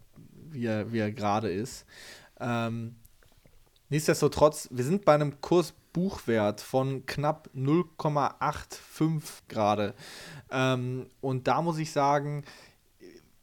wie 0.50 0.64
er, 0.64 0.90
wie 0.90 1.00
er 1.00 1.12
gerade 1.12 1.52
ist. 1.52 1.84
Ähm, 2.40 2.96
nichtsdestotrotz, 3.90 4.70
wir 4.72 4.84
sind 4.84 5.04
bei 5.04 5.14
einem 5.14 5.38
Kursbuchwert 5.42 6.62
von 6.62 7.04
knapp 7.04 7.50
0,85 7.54 9.42
gerade. 9.48 9.92
Ähm, 10.50 11.06
und 11.20 11.46
da 11.46 11.60
muss 11.60 11.76
ich 11.76 11.92
sagen, 11.92 12.42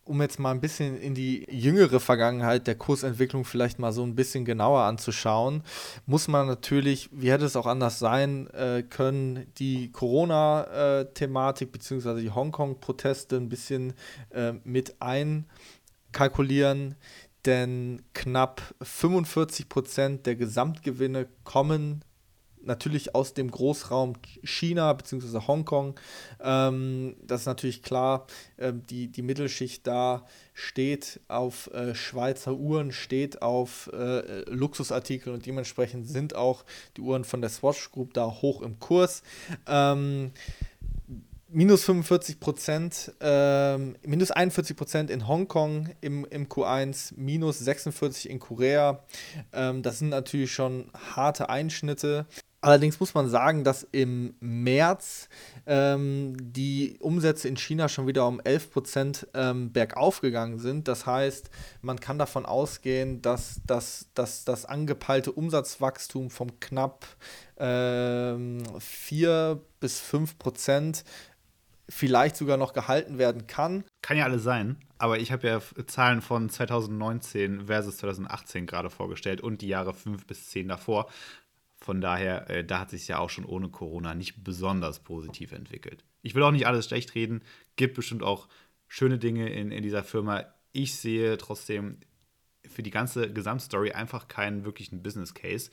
um 0.04 0.22
jetzt 0.22 0.40
mal 0.40 0.52
ein 0.52 0.62
bisschen 0.62 1.00
in 1.00 1.14
die 1.14 1.46
jüngere 1.50 2.00
Vergangenheit 2.00 2.68
der 2.68 2.76
Kursentwicklung 2.76 3.46
vielleicht 3.46 3.80
mal 3.80 3.94
so 3.94 4.04
ein 4.04 4.16
bisschen 4.16 4.46
genauer 4.46 4.82
anzuschauen, 4.82 5.64
muss 6.06 6.28
man 6.28 6.48
natürlich, 6.48 7.10
wie 7.12 7.32
hätte 7.32 7.46
es 7.46 7.56
auch 7.56 7.68
anders 7.68 8.00
sein 8.00 8.48
äh, 8.50 8.84
können, 8.84 9.46
die 9.58 9.92
Corona-Thematik 9.92 11.72
bzw. 11.72 12.20
die 12.22 12.32
Hongkong-Proteste 12.32 13.38
ein 13.38 13.50
bisschen 13.50 13.94
äh, 14.32 14.54
mit 14.64 14.96
einkalkulieren. 15.00 16.96
Denn 17.46 18.04
knapp 18.14 18.62
45 18.82 19.68
Prozent 19.68 20.26
der 20.28 20.36
Gesamtgewinne 20.36 21.28
kommen 21.44 22.04
natürlich 22.64 23.16
aus 23.16 23.34
dem 23.34 23.50
Großraum 23.52 24.14
China 24.44 24.94
bzw. 24.94 25.48
Hongkong. 25.48 26.00
Ähm, 26.42 27.16
das 27.26 27.42
ist 27.42 27.48
natürlich 27.48 27.84
klar, 27.84 28.28
äh, 28.58 28.74
die, 28.74 29.08
die 29.08 29.22
Mittelschicht 29.22 29.86
da 29.88 30.26
steht 30.54 31.20
auf 31.28 31.72
äh, 31.74 31.96
Schweizer 31.96 32.54
Uhren, 32.54 32.92
steht 32.92 33.42
auf 33.42 33.90
äh, 33.94 34.42
Luxusartikel 34.50 35.34
und 35.34 35.46
dementsprechend 35.46 36.08
sind 36.08 36.36
auch 36.36 36.64
die 36.98 37.02
Uhren 37.02 37.24
von 37.24 37.42
der 37.42 37.50
Swatch 37.50 37.92
Group 37.92 38.14
da 38.14 38.26
hoch 38.26 38.62
im 38.62 38.80
Kurs. 38.80 39.24
Ähm, 39.68 40.32
minus 41.52 41.84
45 41.84 42.40
Prozent, 42.40 43.12
ähm, 43.20 43.96
minus 44.06 44.32
41 44.32 44.76
Prozent 44.76 45.10
in 45.10 45.28
Hongkong 45.28 45.90
im, 46.02 46.26
im 46.30 46.48
Q1, 46.48 47.14
minus 47.18 47.60
46 47.60 48.30
in 48.30 48.40
Korea. 48.40 49.04
Ähm, 49.54 49.84
das 49.84 50.00
sind 50.00 50.10
natürlich 50.10 50.52
schon 50.52 50.90
harte 51.16 51.50
Einschnitte. 51.50 52.26
Allerdings 52.62 53.00
muss 53.00 53.16
man 53.16 53.28
sagen, 53.28 53.64
dass 53.64 53.88
im 53.92 54.36
März 54.40 55.30
ähm, 55.66 56.36
die 56.40 56.96
Umsätze 57.00 57.48
in 57.48 57.58
China 57.58 57.90
schon 57.90 58.06
wieder 58.06 58.28
um 58.28 58.40
11% 58.40 59.28
ähm, 59.34 59.74
bergauf 59.74 60.22
gegangen 60.22 60.60
sind. 60.60 60.88
Das 60.88 61.08
heißt, 61.08 61.50
man 61.82 62.00
kann 62.00 62.20
davon 62.20 62.46
ausgehen, 62.46 63.24
dass, 63.24 63.62
dass, 63.66 64.10
dass 64.14 64.46
das 64.46 64.66
angepeilte 64.66 65.32
Umsatzwachstum 65.32 66.30
von 66.30 66.60
knapp 66.60 67.08
ähm, 67.58 68.62
4 68.78 69.60
bis 69.80 70.00
5% 70.00 71.04
vielleicht 71.90 72.38
sogar 72.38 72.58
noch 72.58 72.74
gehalten 72.74 73.18
werden 73.18 73.48
kann. 73.48 73.84
Kann 74.04 74.18
ja 74.18 74.26
alles 74.26 74.44
sein, 74.44 74.78
aber 75.00 75.18
ich 75.20 75.32
habe 75.32 75.48
ja 75.48 75.62
Zahlen 75.88 76.22
von 76.22 76.50
2019 76.50 77.66
versus 77.66 77.98
2018 77.98 78.68
gerade 78.68 78.92
vorgestellt 78.92 79.42
und 79.42 79.62
die 79.62 79.68
Jahre 79.68 79.94
5 79.94 80.26
bis 80.28 80.50
10 80.50 80.68
davor. 80.68 81.10
Von 81.82 82.00
daher, 82.00 82.50
äh, 82.50 82.64
da 82.64 82.80
hat 82.80 82.92
sich 82.92 83.08
ja 83.08 83.18
auch 83.18 83.32
schon 83.32 83.44
ohne 83.44 83.70
Corona 83.70 84.14
nicht 84.14 84.44
besonders 84.44 85.00
positiv 85.00 85.52
entwickelt. 85.52 86.06
Ich 86.22 86.36
will 86.36 86.44
auch 86.44 86.52
nicht 86.52 86.68
alles 86.68 86.86
schlecht 86.86 87.16
reden. 87.16 87.42
Gibt 87.76 87.96
bestimmt 87.96 88.22
auch 88.22 88.48
schöne 88.88 89.18
Dinge 89.18 89.50
in, 89.50 89.72
in 89.72 89.82
dieser 89.82 90.04
Firma. 90.04 90.46
Ich 90.74 90.96
sehe 90.96 91.38
trotzdem 91.38 91.98
für 92.68 92.84
die 92.84 92.92
ganze 92.92 93.34
Gesamtstory 93.34 93.94
einfach 93.94 94.28
keinen 94.28 94.64
wirklichen 94.64 95.02
Business 95.02 95.34
Case. 95.34 95.72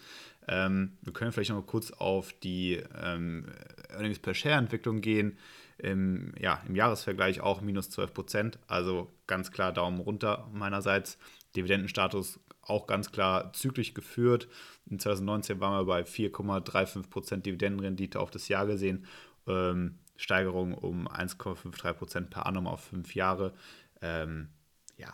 Ähm, 0.49 0.97
wir 1.03 1.13
können 1.13 1.31
vielleicht 1.31 1.51
noch 1.51 1.59
mal 1.59 1.67
kurz 1.67 1.91
auf 1.91 2.33
die 2.33 2.83
ähm, 3.01 3.45
Earnings 3.91 4.19
per 4.19 4.33
Share 4.33 4.57
Entwicklung 4.57 5.03
gehen. 5.03 5.37
Im, 5.77 6.33
ja, 6.41 6.63
Im 6.67 6.75
Jahresvergleich 6.75 7.43
auch 7.43 7.61
minus 7.61 7.91
12 7.91 8.15
Prozent. 8.15 8.59
Also 8.67 9.13
ganz 9.27 9.53
klar 9.53 9.73
Daumen 9.73 10.01
runter 10.01 10.49
meinerseits. 10.53 11.19
Dividendenstatus 11.55 12.41
auch 12.69 12.87
ganz 12.87 13.11
klar 13.11 13.53
zügig 13.53 13.95
geführt. 13.95 14.49
In 14.87 14.99
2019 14.99 15.61
waren 15.61 15.81
wir 15.81 15.85
bei 15.85 16.03
4,35% 16.03 17.39
Dividendenrendite 17.39 18.21
auf 18.21 18.31
das 18.31 18.49
Jahr 18.49 18.67
gesehen. 18.67 19.07
Ähm, 19.47 19.99
Steigerung 20.17 20.75
um 20.75 21.09
1,53% 21.09 22.29
per 22.29 22.47
annum 22.47 22.67
auf 22.67 22.85
fünf 22.85 23.15
Jahre. 23.15 23.55
Ähm, 24.03 24.49
ja, 24.97 25.13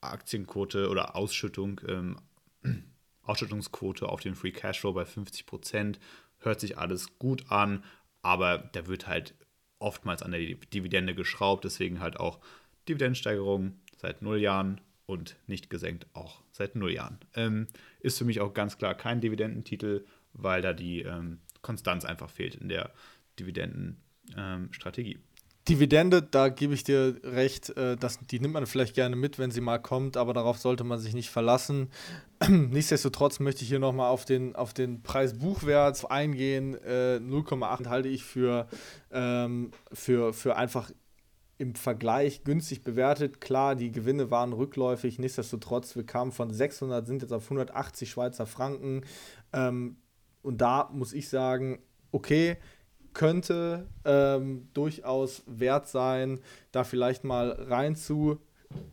Aktienquote 0.00 0.88
oder 0.88 1.16
Ausschüttung, 1.16 1.80
ähm, 1.88 2.16
Ausschüttungsquote 3.22 4.08
auf 4.08 4.20
den 4.20 4.34
Free 4.34 4.50
Cashflow 4.50 4.92
bei 4.92 5.04
50%. 5.04 5.96
Hört 6.38 6.60
sich 6.60 6.76
alles 6.76 7.18
gut 7.18 7.50
an, 7.50 7.84
aber 8.20 8.58
da 8.58 8.86
wird 8.88 9.06
halt 9.06 9.34
oftmals 9.78 10.22
an 10.22 10.32
der 10.32 10.40
Dividende 10.40 11.14
geschraubt, 11.14 11.64
deswegen 11.64 12.00
halt 12.00 12.18
auch 12.18 12.40
Dividendensteigerung 12.88 13.80
seit 13.96 14.22
null 14.22 14.40
Jahren 14.40 14.80
und 15.12 15.36
nicht 15.46 15.70
gesenkt 15.70 16.06
auch 16.14 16.42
seit 16.50 16.74
null 16.74 16.92
Jahren. 16.92 17.18
Ähm, 17.34 17.68
ist 18.00 18.18
für 18.18 18.24
mich 18.24 18.40
auch 18.40 18.54
ganz 18.54 18.78
klar 18.78 18.94
kein 18.94 19.20
Dividendentitel, 19.20 20.04
weil 20.32 20.62
da 20.62 20.72
die 20.72 21.02
ähm, 21.02 21.40
Konstanz 21.60 22.04
einfach 22.04 22.30
fehlt 22.30 22.54
in 22.54 22.68
der 22.68 22.90
Dividendenstrategie. 23.38 25.14
Ähm, 25.14 25.22
Dividende, 25.68 26.22
da 26.22 26.48
gebe 26.48 26.74
ich 26.74 26.82
dir 26.82 27.20
recht, 27.22 27.70
äh, 27.76 27.96
das, 27.96 28.18
die 28.18 28.40
nimmt 28.40 28.54
man 28.54 28.66
vielleicht 28.66 28.94
gerne 28.94 29.14
mit, 29.14 29.38
wenn 29.38 29.52
sie 29.52 29.60
mal 29.60 29.78
kommt, 29.78 30.16
aber 30.16 30.32
darauf 30.32 30.58
sollte 30.58 30.82
man 30.82 30.98
sich 30.98 31.14
nicht 31.14 31.30
verlassen. 31.30 31.88
Nichtsdestotrotz 32.48 33.38
möchte 33.38 33.62
ich 33.62 33.68
hier 33.68 33.78
nochmal 33.78 34.10
auf 34.10 34.24
den, 34.24 34.56
auf 34.56 34.74
den 34.74 35.04
Preis-Buchwert 35.04 36.10
eingehen. 36.10 36.74
Äh, 36.82 37.20
0,8 37.22 37.86
halte 37.86 38.08
ich 38.08 38.24
für, 38.24 38.66
ähm, 39.12 39.70
für, 39.92 40.32
für 40.32 40.56
einfach 40.56 40.90
im 41.62 41.76
Vergleich 41.76 42.42
günstig 42.42 42.82
bewertet. 42.82 43.40
Klar, 43.40 43.76
die 43.76 43.92
Gewinne 43.92 44.32
waren 44.32 44.52
rückläufig, 44.52 45.20
nichtsdestotrotz, 45.20 45.94
wir 45.94 46.04
kamen 46.04 46.32
von 46.32 46.52
600, 46.52 47.06
sind 47.06 47.22
jetzt 47.22 47.32
auf 47.32 47.44
180 47.44 48.10
Schweizer 48.10 48.46
Franken. 48.46 49.02
Ähm, 49.52 49.96
und 50.42 50.60
da 50.60 50.90
muss 50.92 51.12
ich 51.12 51.28
sagen, 51.28 51.78
okay, 52.10 52.56
könnte 53.14 53.86
ähm, 54.04 54.70
durchaus 54.74 55.44
wert 55.46 55.86
sein, 55.86 56.40
da 56.72 56.82
vielleicht 56.82 57.22
mal 57.22 57.52
rein 57.52 57.94
zu 57.94 58.40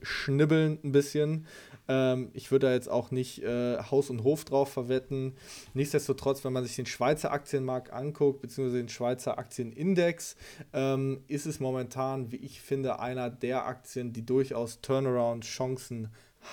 schnibbeln 0.03 0.77
ein 0.83 0.91
bisschen. 0.91 1.47
Ähm, 1.89 2.29
ich 2.33 2.51
würde 2.51 2.67
da 2.67 2.73
jetzt 2.73 2.89
auch 2.89 3.11
nicht 3.11 3.43
äh, 3.43 3.79
Haus 3.79 4.09
und 4.09 4.23
Hof 4.23 4.45
drauf 4.45 4.71
verwetten. 4.71 5.33
Nichtsdestotrotz, 5.73 6.45
wenn 6.45 6.53
man 6.53 6.63
sich 6.63 6.75
den 6.75 6.85
Schweizer 6.85 7.31
Aktienmarkt 7.31 7.91
anguckt, 7.91 8.41
beziehungsweise 8.41 8.77
den 8.77 8.89
Schweizer 8.89 9.37
Aktienindex, 9.39 10.37
ähm, 10.71 11.23
ist 11.27 11.47
es 11.47 11.59
momentan, 11.59 12.31
wie 12.31 12.37
ich 12.37 12.61
finde, 12.61 12.99
einer 12.99 13.29
der 13.29 13.65
Aktien, 13.65 14.13
die 14.13 14.25
durchaus 14.25 14.79
Turnaround-Chancen 14.81 16.09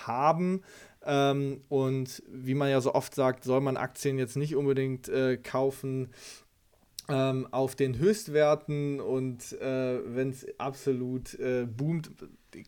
haben. 0.06 0.62
Ähm, 1.04 1.60
und 1.68 2.22
wie 2.28 2.54
man 2.54 2.70
ja 2.70 2.80
so 2.80 2.94
oft 2.94 3.14
sagt, 3.14 3.44
soll 3.44 3.60
man 3.60 3.76
Aktien 3.76 4.18
jetzt 4.18 4.36
nicht 4.36 4.56
unbedingt 4.56 5.08
äh, 5.08 5.36
kaufen, 5.36 6.08
ähm, 7.08 7.46
auf 7.50 7.76
den 7.76 7.98
Höchstwerten 7.98 9.00
und 9.00 9.52
äh, 9.60 10.00
wenn 10.06 10.30
es 10.30 10.46
absolut 10.58 11.34
äh, 11.38 11.66
boomt, 11.66 12.10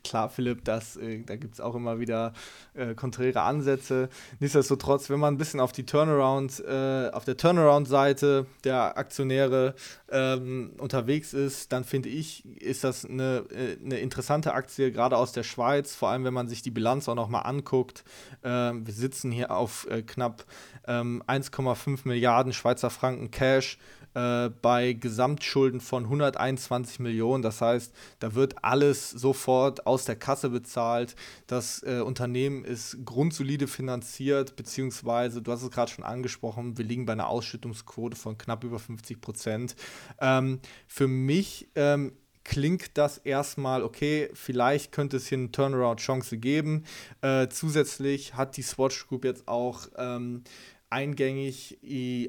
klar, 0.05 0.29
Philipp, 0.29 0.65
das, 0.65 0.97
äh, 0.97 1.23
da 1.25 1.37
gibt 1.37 1.55
es 1.55 1.61
auch 1.61 1.75
immer 1.75 1.99
wieder 1.99 2.33
äh, 2.75 2.95
konträre 2.95 3.43
Ansätze. 3.43 4.09
Nichtsdestotrotz, 4.41 5.11
wenn 5.11 5.21
man 5.21 5.35
ein 5.35 5.39
bisschen 5.39 5.61
auf 5.61 5.73
die 5.73 5.87
Turnaround, 5.87 6.63
äh, 6.67 7.11
auf 7.11 7.25
der 7.25 7.37
Turnaround-Seite 7.37 8.47
der 8.65 8.99
Aktionäre 8.99 9.75
ähm, 10.11 10.73
unterwegs 10.79 11.33
ist, 11.33 11.73
dann 11.73 11.85
finde 11.85 12.09
ich, 12.09 12.45
ist 12.61 12.85
das 12.85 13.05
eine, 13.05 13.45
äh, 13.51 13.77
eine 13.85 13.99
interessante 13.99 14.55
Aktie, 14.55 14.93
gerade 14.93 15.17
aus 15.17 15.33
der 15.33 15.43
Schweiz, 15.43 15.95
vor 15.95 16.11
allem 16.11 16.25
wenn 16.25 16.35
man 16.35 16.49
sich 16.49 16.63
die 16.63 16.71
Bilanz 16.71 17.09
auch 17.09 17.15
nochmal 17.15 17.45
anguckt. 17.45 18.05
Ähm, 18.43 18.87
wir 18.87 18.95
sitzen 18.95 19.31
hier 19.31 19.51
auf 19.51 19.87
äh, 19.91 20.03
knapp 20.03 20.45
ähm, 20.87 21.23
1,5 21.27 22.01
Milliarden 22.05 22.53
Schweizer 22.53 22.91
Franken 22.91 23.31
Cash 23.31 23.79
äh, 24.15 24.51
bei 24.63 24.93
Gesamtschulden 24.93 25.81
von 25.81 26.05
121 26.05 27.01
Millionen. 27.01 27.43
Das 27.43 27.61
heißt, 27.61 27.93
da 28.19 28.35
wird 28.35 28.65
alles 28.65 29.11
sofort 29.11 29.87
aus 29.87 30.05
der 30.05 30.17
Kasse 30.17 30.51
bezahlt. 30.51 31.17
Das 31.47 31.83
äh, 31.83 32.01
Unternehmen 32.01 32.65
ist 32.65 32.99
grundsolide 33.05 33.67
finanziert, 33.67 34.57
beziehungsweise, 34.57 35.43
du 35.43 35.53
hast 35.53 35.63
es 35.63 35.71
gerade 35.71 35.91
schon 35.91 36.05
angesprochen, 36.05 36.79
wir 36.79 36.85
liegen 36.85 37.07
bei 37.07 37.13
einer 37.13 37.29
Ausschüttungsquote 37.29 38.17
von 38.17 38.39
knapp 38.39 38.65
über 38.65 38.79
50 38.79 39.21
Prozent. 39.21 39.77
Ähm, 40.21 40.61
für 40.87 41.09
mich 41.09 41.69
ähm, 41.75 42.13
klingt 42.49 42.97
das 42.97 43.19
erstmal, 43.19 43.83
okay, 43.83 44.31
vielleicht 44.33 44.91
könnte 44.91 45.19
es 45.19 45.29
hier 45.29 45.37
eine 45.37 45.53
Turnaround-Chance 45.53 46.39
geben. 46.39 46.85
Äh, 47.21 47.49
zusätzlich 47.49 48.35
hat 48.35 48.57
die 48.57 48.63
Swatch 48.63 49.07
Group 49.07 49.25
jetzt 49.27 49.47
auch 49.47 49.87
ähm, 49.99 50.45
eingängig 50.91 51.79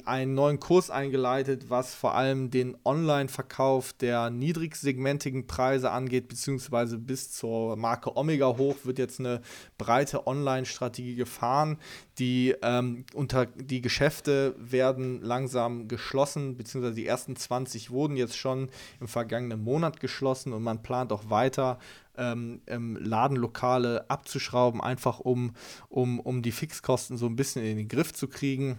einen 0.05 0.33
neuen 0.33 0.59
Kurs 0.59 0.89
eingeleitet, 0.89 1.69
was 1.69 1.95
vor 1.95 2.15
allem 2.15 2.51
den 2.51 2.75
Online-Verkauf 2.83 3.93
der 3.93 4.29
niedrigsegmentigen 4.29 5.47
Preise 5.47 5.91
angeht, 5.91 6.27
beziehungsweise 6.27 6.97
bis 6.97 7.31
zur 7.31 7.77
Marke 7.77 8.17
Omega 8.17 8.57
hoch 8.57 8.75
wird 8.83 8.99
jetzt 8.99 9.19
eine 9.19 9.41
breite 9.77 10.27
Online-Strategie 10.27 11.15
gefahren. 11.15 11.77
Die, 12.17 12.53
ähm, 12.61 13.05
unter, 13.13 13.45
die 13.45 13.81
Geschäfte 13.81 14.55
werden 14.57 15.21
langsam 15.21 15.87
geschlossen, 15.87 16.57
beziehungsweise 16.57 16.95
die 16.95 17.07
ersten 17.07 17.37
20 17.37 17.91
wurden 17.91 18.17
jetzt 18.17 18.37
schon 18.37 18.67
im 18.99 19.07
vergangenen 19.07 19.63
Monat 19.63 20.01
geschlossen 20.01 20.51
und 20.51 20.63
man 20.63 20.81
plant 20.81 21.13
auch 21.13 21.29
weiter 21.29 21.79
ähm, 22.19 22.61
ähm, 22.67 22.97
Ladenlokale 23.01 24.09
abzuschrauben, 24.09 24.81
einfach 24.81 25.19
um, 25.19 25.53
um, 25.87 26.19
um 26.19 26.41
die 26.41 26.51
Fixkosten 26.51 27.17
so 27.17 27.25
ein 27.25 27.35
bisschen 27.35 27.65
in 27.65 27.77
den 27.77 27.87
Griff 27.87 28.13
zu 28.13 28.27
kriegen, 28.27 28.77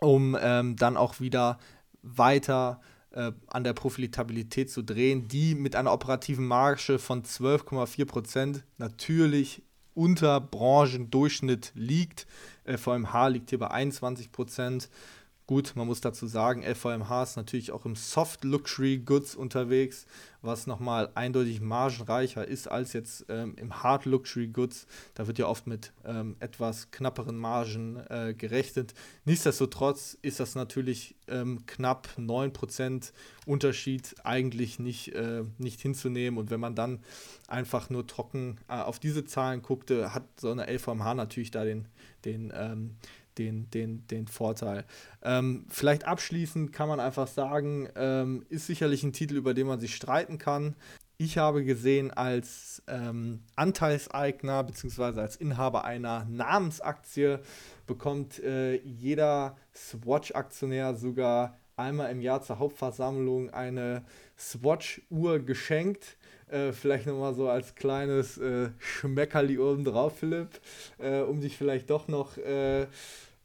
um 0.00 0.36
ähm, 0.40 0.76
dann 0.76 0.96
auch 0.96 1.18
wieder 1.18 1.58
weiter 2.02 2.80
äh, 3.12 3.32
an 3.48 3.64
der 3.64 3.72
Profitabilität 3.72 4.70
zu 4.70 4.82
drehen, 4.82 5.26
die 5.26 5.54
mit 5.54 5.74
einer 5.74 5.92
operativen 5.92 6.46
Marge 6.46 6.98
von 6.98 7.22
12,4 7.22 8.04
Prozent 8.04 8.64
natürlich 8.78 9.62
unter 9.94 10.40
Branchendurchschnitt 10.40 11.72
liegt. 11.74 12.26
LVMH 12.66 13.28
liegt 13.28 13.50
hier 13.50 13.58
bei 13.58 13.70
21 13.70 14.30
Prozent. 14.30 14.88
Gut, 15.50 15.72
man 15.74 15.88
muss 15.88 16.00
dazu 16.00 16.28
sagen, 16.28 16.62
LVMH 16.62 17.24
ist 17.24 17.36
natürlich 17.36 17.72
auch 17.72 17.84
im 17.84 17.96
Soft 17.96 18.44
Luxury 18.44 18.98
Goods 18.98 19.34
unterwegs, 19.34 20.06
was 20.42 20.68
nochmal 20.68 21.10
eindeutig 21.16 21.60
margenreicher 21.60 22.46
ist 22.46 22.68
als 22.68 22.92
jetzt 22.92 23.26
ähm, 23.28 23.56
im 23.56 23.82
Hard 23.82 24.04
Luxury 24.04 24.46
Goods. 24.46 24.86
Da 25.14 25.26
wird 25.26 25.38
ja 25.38 25.48
oft 25.48 25.66
mit 25.66 25.92
ähm, 26.04 26.36
etwas 26.38 26.92
knapperen 26.92 27.36
Margen 27.36 27.96
äh, 28.08 28.32
gerechnet. 28.32 28.94
Nichtsdestotrotz 29.24 30.16
ist 30.22 30.38
das 30.38 30.54
natürlich 30.54 31.16
ähm, 31.26 31.66
knapp 31.66 32.08
9% 32.16 33.10
Unterschied 33.44 34.14
eigentlich 34.22 34.78
nicht, 34.78 35.16
äh, 35.16 35.42
nicht 35.58 35.80
hinzunehmen. 35.80 36.38
Und 36.38 36.52
wenn 36.52 36.60
man 36.60 36.76
dann 36.76 37.00
einfach 37.48 37.90
nur 37.90 38.06
trocken 38.06 38.58
äh, 38.68 38.74
auf 38.74 39.00
diese 39.00 39.24
Zahlen 39.24 39.62
guckte, 39.62 40.14
hat 40.14 40.22
so 40.40 40.52
eine 40.52 40.72
LVMH 40.72 41.14
natürlich 41.14 41.50
da 41.50 41.64
den, 41.64 41.88
den 42.24 42.52
ähm, 42.54 42.94
den, 43.40 43.70
den, 43.70 44.06
den 44.06 44.28
Vorteil. 44.28 44.84
Ähm, 45.22 45.64
vielleicht 45.68 46.04
abschließend 46.04 46.72
kann 46.72 46.88
man 46.88 47.00
einfach 47.00 47.26
sagen, 47.26 47.88
ähm, 47.96 48.44
ist 48.50 48.66
sicherlich 48.66 49.02
ein 49.02 49.12
Titel, 49.12 49.36
über 49.36 49.54
den 49.54 49.66
man 49.66 49.80
sich 49.80 49.96
streiten 49.96 50.38
kann. 50.38 50.76
Ich 51.16 51.36
habe 51.36 51.64
gesehen, 51.64 52.10
als 52.10 52.82
ähm, 52.86 53.40
Anteilseigner 53.56 54.64
bzw. 54.64 55.20
als 55.20 55.36
Inhaber 55.36 55.84
einer 55.84 56.26
Namensaktie 56.30 57.40
bekommt 57.86 58.38
äh, 58.42 58.76
jeder 58.76 59.56
Swatch-Aktionär 59.74 60.94
sogar 60.94 61.58
einmal 61.76 62.10
im 62.10 62.20
Jahr 62.20 62.42
zur 62.42 62.58
Hauptversammlung 62.58 63.50
eine 63.50 64.04
Swatch-Uhr 64.38 65.40
geschenkt. 65.40 66.16
Äh, 66.50 66.72
vielleicht 66.72 67.06
nochmal 67.06 67.34
so 67.34 67.48
als 67.48 67.74
kleines 67.74 68.38
äh, 68.38 68.70
Schmeckerli 68.78 69.58
oben 69.58 69.84
drauf, 69.84 70.18
Philipp, 70.18 70.60
äh, 70.98 71.20
um 71.20 71.40
dich 71.40 71.56
vielleicht 71.56 71.90
doch 71.90 72.08
noch 72.08 72.36
äh, 72.38 72.86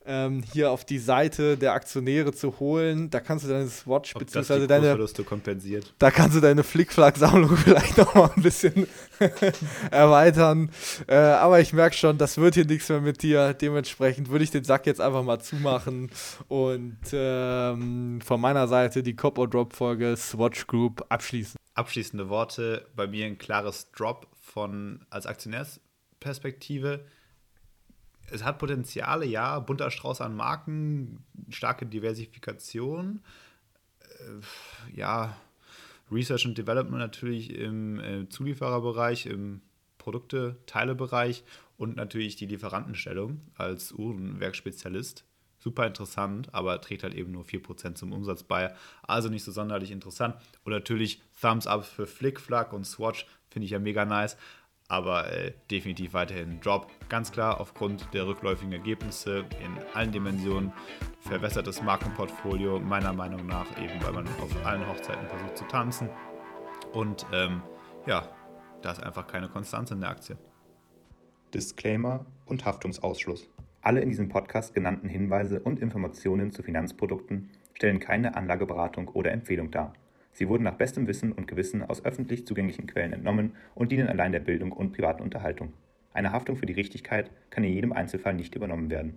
ähm, 0.05 0.43
hier 0.53 0.71
auf 0.71 0.85
die 0.85 0.99
Seite 0.99 1.57
der 1.57 1.73
Aktionäre 1.73 2.33
zu 2.33 2.59
holen. 2.59 3.09
Da 3.09 3.19
kannst 3.19 3.45
du 3.45 3.49
deine 3.49 3.67
Swatch 3.67 4.13
bzw. 4.13 4.67
deine 4.67 4.97
kompensiert. 5.25 5.93
Da 5.99 6.11
kannst 6.11 6.35
du 6.37 6.41
deine 6.41 6.63
Flickflack-Sammlung 6.63 7.57
vielleicht 7.57 7.97
noch 7.97 8.13
mal 8.13 8.31
ein 8.35 8.41
bisschen 8.41 8.87
erweitern. 9.91 10.69
Äh, 11.07 11.15
aber 11.15 11.59
ich 11.59 11.73
merke 11.73 11.95
schon, 11.95 12.17
das 12.17 12.37
wird 12.37 12.55
hier 12.55 12.65
nichts 12.65 12.89
mehr 12.89 13.01
mit 13.01 13.23
dir. 13.23 13.53
Dementsprechend 13.53 14.29
würde 14.29 14.43
ich 14.43 14.51
den 14.51 14.63
Sack 14.63 14.85
jetzt 14.85 15.01
einfach 15.01 15.23
mal 15.23 15.39
zumachen 15.39 16.11
und 16.47 16.97
ähm, 17.11 18.21
von 18.23 18.41
meiner 18.41 18.67
Seite 18.67 19.03
die 19.03 19.15
Cop 19.15 19.37
or 19.37 19.49
Drop 19.49 19.73
Folge 19.73 20.15
Swatch 20.17 20.67
Group 20.67 21.05
abschließen. 21.09 21.57
Abschließende 21.73 22.29
Worte. 22.29 22.87
Bei 22.95 23.07
mir 23.07 23.25
ein 23.25 23.37
klares 23.37 23.91
Drop 23.91 24.27
von 24.41 25.05
als 25.09 25.25
Aktionärsperspektive 25.25 27.05
es 28.31 28.43
hat 28.43 28.59
Potenziale, 28.59 29.25
ja, 29.25 29.59
bunter 29.59 29.91
Strauß 29.91 30.21
an 30.21 30.35
Marken, 30.35 31.23
starke 31.49 31.85
Diversifikation, 31.85 33.21
äh, 34.01 34.95
ja, 34.95 35.35
Research 36.11 36.45
und 36.45 36.57
Development 36.57 36.99
natürlich 36.99 37.53
im 37.55 37.99
äh, 37.99 38.29
Zuliefererbereich, 38.29 39.25
im 39.25 39.61
Produkte-Teile-Bereich 39.97 41.43
und 41.77 41.95
natürlich 41.95 42.35
die 42.35 42.45
Lieferantenstellung 42.45 43.41
als 43.55 43.91
Uhrenwerkspezialist. 43.91 45.25
Super 45.57 45.87
interessant, 45.87 46.53
aber 46.53 46.79
trägt 46.79 47.01
halt 47.01 47.15
eben 47.15 47.31
nur 47.31 47.43
4% 47.43 47.95
zum 47.95 48.13
Umsatz 48.13 48.43
bei. 48.43 48.75
Also 49.01 49.29
nicht 49.29 49.43
so 49.43 49.51
sonderlich 49.51 49.89
interessant. 49.89 50.35
Und 50.63 50.73
natürlich 50.73 51.23
Thumbs 51.41 51.65
up 51.65 51.85
für 51.85 52.05
Flickflack 52.05 52.71
und 52.71 52.85
Swatch, 52.85 53.25
finde 53.49 53.65
ich 53.65 53.71
ja 53.71 53.79
mega 53.79 54.05
nice 54.05 54.37
aber 54.87 55.31
äh, 55.31 55.53
definitiv 55.71 56.13
weiterhin 56.13 56.59
Drop. 56.61 56.87
Ganz 57.09 57.31
klar 57.31 57.59
aufgrund 57.59 58.13
der 58.13 58.27
rückläufigen 58.27 58.71
Ergebnisse 58.71 59.45
in 59.63 59.77
allen 59.93 60.11
Dimensionen. 60.11 60.71
Verwässertes 61.21 61.81
Markenportfolio, 61.81 62.79
meiner 62.79 63.13
Meinung 63.13 63.47
nach, 63.47 63.65
eben 63.79 64.01
weil 64.03 64.13
man 64.13 64.27
auf 64.41 64.65
allen 64.65 64.87
Hochzeiten 64.87 65.27
versucht 65.27 65.57
zu 65.57 65.65
tanzen. 65.65 66.09
Und 66.93 67.25
ähm, 67.33 67.61
ja, 68.05 68.29
da 68.81 68.91
ist 68.91 69.03
einfach 69.03 69.25
keine 69.27 69.49
Konstanz 69.49 69.89
in 69.91 70.01
der 70.01 70.09
Aktie. 70.09 70.37
Disclaimer 71.53 72.25
und 72.45 72.65
Haftungsausschluss. 72.65 73.49
Alle 73.81 74.01
in 74.01 74.09
diesem 74.09 74.29
Podcast 74.29 74.73
genannten 74.73 75.09
Hinweise 75.09 75.59
und 75.59 75.79
Informationen 75.79 76.51
zu 76.51 76.63
Finanzprodukten 76.63 77.49
stellen 77.73 77.99
keine 77.99 78.35
Anlageberatung 78.35 79.07
oder 79.09 79.31
Empfehlung 79.31 79.71
dar. 79.71 79.93
Sie 80.35 80.49
wurden 80.49 80.63
nach 80.63 80.75
bestem 80.75 81.07
Wissen 81.07 81.31
und 81.31 81.47
Gewissen 81.47 81.81
aus 81.81 82.03
öffentlich 82.03 82.45
zugänglichen 82.45 82.87
Quellen 82.87 83.13
entnommen 83.13 83.53
und 83.73 83.93
dienen 83.93 84.09
allein 84.09 84.33
der 84.33 84.41
Bildung 84.41 84.73
und 84.73 84.91
privaten 84.91 85.23
Unterhaltung. 85.23 85.71
Eine 86.11 86.33
Haftung 86.33 86.57
für 86.57 86.65
die 86.65 86.73
Richtigkeit 86.73 87.31
kann 87.49 87.63
in 87.63 87.71
jedem 87.71 87.93
Einzelfall 87.93 88.33
nicht 88.33 88.53
übernommen 88.53 88.89
werden. 88.89 89.15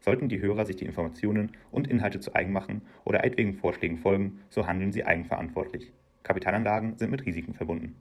Sollten 0.00 0.28
die 0.28 0.42
Hörer 0.42 0.66
sich 0.66 0.76
die 0.76 0.84
Informationen 0.84 1.52
und 1.70 1.88
Inhalte 1.88 2.20
zu 2.20 2.34
eigen 2.34 2.52
machen 2.52 2.82
oder 3.06 3.24
etwaigen 3.24 3.54
Vorschlägen 3.54 3.96
folgen, 3.96 4.40
so 4.50 4.66
handeln 4.66 4.92
sie 4.92 5.06
eigenverantwortlich. 5.06 5.90
Kapitalanlagen 6.22 6.98
sind 6.98 7.12
mit 7.12 7.24
Risiken 7.24 7.54
verbunden. 7.54 7.96